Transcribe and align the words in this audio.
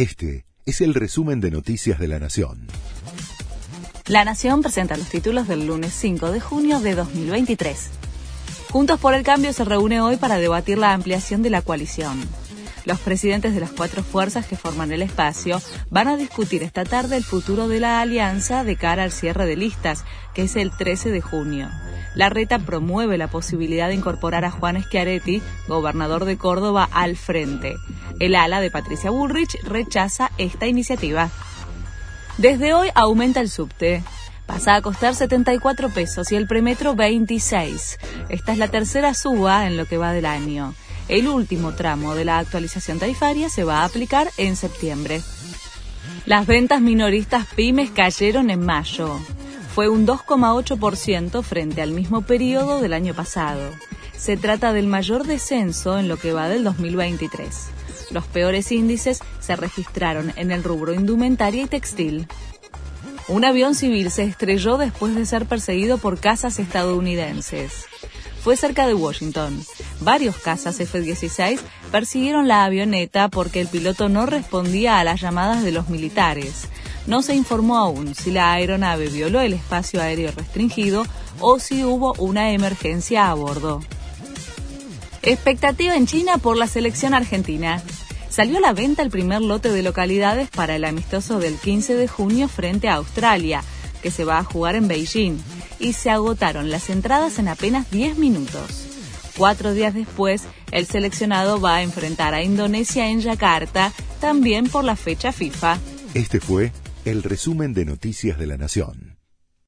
Este 0.00 0.46
es 0.64 0.80
el 0.80 0.94
resumen 0.94 1.42
de 1.42 1.50
Noticias 1.50 1.98
de 1.98 2.08
la 2.08 2.18
Nación. 2.18 2.66
La 4.06 4.24
Nación 4.24 4.62
presenta 4.62 4.96
los 4.96 5.10
títulos 5.10 5.46
del 5.46 5.66
lunes 5.66 5.92
5 5.92 6.32
de 6.32 6.40
junio 6.40 6.80
de 6.80 6.94
2023. 6.94 7.90
Juntos 8.70 8.98
por 8.98 9.12
el 9.12 9.24
Cambio 9.24 9.52
se 9.52 9.62
reúne 9.62 10.00
hoy 10.00 10.16
para 10.16 10.38
debatir 10.38 10.78
la 10.78 10.94
ampliación 10.94 11.42
de 11.42 11.50
la 11.50 11.60
coalición. 11.60 12.18
Los 12.86 12.98
presidentes 12.98 13.52
de 13.52 13.60
las 13.60 13.72
cuatro 13.72 14.02
fuerzas 14.02 14.46
que 14.46 14.56
forman 14.56 14.90
el 14.90 15.02
espacio 15.02 15.60
van 15.90 16.08
a 16.08 16.16
discutir 16.16 16.62
esta 16.62 16.86
tarde 16.86 17.18
el 17.18 17.24
futuro 17.24 17.68
de 17.68 17.80
la 17.80 18.00
alianza 18.00 18.64
de 18.64 18.76
cara 18.76 19.02
al 19.02 19.12
cierre 19.12 19.44
de 19.44 19.56
listas, 19.56 20.06
que 20.32 20.44
es 20.44 20.56
el 20.56 20.74
13 20.74 21.10
de 21.10 21.20
junio. 21.20 21.68
La 22.14 22.30
reta 22.30 22.58
promueve 22.58 23.18
la 23.18 23.28
posibilidad 23.28 23.88
de 23.88 23.96
incorporar 23.96 24.46
a 24.46 24.50
Juan 24.50 24.82
Schiaretti, 24.82 25.42
gobernador 25.68 26.24
de 26.24 26.38
Córdoba, 26.38 26.88
al 26.90 27.18
frente. 27.18 27.76
El 28.20 28.36
ala 28.36 28.60
de 28.60 28.70
Patricia 28.70 29.10
Bullrich 29.10 29.60
rechaza 29.64 30.30
esta 30.38 30.68
iniciativa. 30.68 31.28
Desde 32.38 32.72
hoy 32.72 32.90
aumenta 32.94 33.40
el 33.40 33.50
subte. 33.50 34.04
Pasa 34.46 34.76
a 34.76 34.82
costar 34.82 35.16
74 35.16 35.88
pesos 35.90 36.30
y 36.30 36.36
el 36.36 36.46
premetro 36.46 36.94
26. 36.94 37.98
Esta 38.28 38.52
es 38.52 38.58
la 38.58 38.68
tercera 38.68 39.14
suba 39.14 39.66
en 39.66 39.76
lo 39.76 39.86
que 39.86 39.98
va 39.98 40.12
del 40.12 40.26
año. 40.26 40.74
El 41.08 41.26
último 41.26 41.74
tramo 41.74 42.14
de 42.14 42.24
la 42.24 42.38
actualización 42.38 43.00
tarifaria 43.00 43.48
se 43.48 43.64
va 43.64 43.80
a 43.80 43.84
aplicar 43.86 44.30
en 44.36 44.54
septiembre. 44.54 45.20
Las 46.26 46.46
ventas 46.46 46.80
minoristas 46.80 47.46
pymes 47.56 47.90
cayeron 47.90 48.50
en 48.50 48.64
mayo 48.64 49.18
fue 49.74 49.88
un 49.88 50.06
2,8% 50.06 51.42
frente 51.42 51.80
al 51.80 51.92
mismo 51.92 52.22
periodo 52.22 52.80
del 52.80 52.92
año 52.92 53.14
pasado. 53.14 53.70
Se 54.16 54.36
trata 54.36 54.72
del 54.72 54.86
mayor 54.86 55.26
descenso 55.26 55.98
en 55.98 56.08
lo 56.08 56.16
que 56.16 56.32
va 56.32 56.48
del 56.48 56.64
2023. 56.64 57.68
Los 58.10 58.24
peores 58.24 58.72
índices 58.72 59.20
se 59.40 59.56
registraron 59.56 60.32
en 60.36 60.50
el 60.50 60.64
rubro 60.64 60.92
indumentaria 60.94 61.62
y 61.62 61.66
textil. 61.66 62.26
Un 63.28 63.44
avión 63.44 63.74
civil 63.74 64.10
se 64.10 64.24
estrelló 64.24 64.76
después 64.76 65.14
de 65.14 65.24
ser 65.24 65.46
perseguido 65.46 65.98
por 65.98 66.18
cazas 66.18 66.58
estadounidenses. 66.58 67.86
Fue 68.42 68.56
cerca 68.56 68.86
de 68.86 68.94
Washington. 68.94 69.62
Varios 70.00 70.36
cazas 70.36 70.80
F-16 70.80 71.60
persiguieron 71.92 72.48
la 72.48 72.64
avioneta 72.64 73.28
porque 73.28 73.60
el 73.60 73.68
piloto 73.68 74.08
no 74.08 74.26
respondía 74.26 74.98
a 74.98 75.04
las 75.04 75.20
llamadas 75.20 75.62
de 75.62 75.72
los 75.72 75.90
militares. 75.90 76.66
No 77.06 77.22
se 77.22 77.34
informó 77.34 77.76
aún 77.78 78.14
si 78.14 78.30
la 78.30 78.52
aeronave 78.52 79.08
violó 79.08 79.40
el 79.40 79.52
espacio 79.52 80.00
aéreo 80.00 80.32
restringido 80.32 81.04
o 81.38 81.58
si 81.58 81.84
hubo 81.84 82.14
una 82.14 82.52
emergencia 82.52 83.30
a 83.30 83.34
bordo. 83.34 83.80
Expectativa 85.22 85.96
en 85.96 86.06
China 86.06 86.38
por 86.38 86.56
la 86.56 86.66
selección 86.66 87.12
argentina. 87.12 87.82
Salió 88.30 88.56
a 88.56 88.60
la 88.60 88.72
venta 88.72 89.02
el 89.02 89.10
primer 89.10 89.42
lote 89.42 89.70
de 89.70 89.82
localidades 89.82 90.48
para 90.48 90.76
el 90.76 90.84
amistoso 90.84 91.38
del 91.38 91.56
15 91.56 91.94
de 91.94 92.08
junio 92.08 92.48
frente 92.48 92.88
a 92.88 92.94
Australia, 92.94 93.62
que 94.02 94.10
se 94.10 94.24
va 94.24 94.38
a 94.38 94.44
jugar 94.44 94.76
en 94.76 94.88
Beijing, 94.88 95.38
y 95.78 95.92
se 95.92 96.08
agotaron 96.10 96.70
las 96.70 96.88
entradas 96.88 97.38
en 97.38 97.48
apenas 97.48 97.90
10 97.90 98.16
minutos. 98.16 98.86
Cuatro 99.36 99.74
días 99.74 99.92
después, 99.92 100.44
el 100.70 100.86
seleccionado 100.86 101.60
va 101.60 101.76
a 101.76 101.82
enfrentar 101.82 102.32
a 102.32 102.42
Indonesia 102.42 103.08
en 103.08 103.20
Yakarta, 103.20 103.92
también 104.20 104.68
por 104.68 104.84
la 104.84 104.96
fecha 104.96 105.32
FIFA. 105.32 105.78
Este 106.14 106.40
fue 106.40 106.72
el 107.04 107.22
resumen 107.22 107.74
de 107.74 107.84
Noticias 107.84 108.38
de 108.38 108.46
la 108.46 108.56
Nación. 108.56 109.09